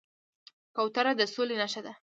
[0.75, 1.93] کوتره د سولې نښه ده.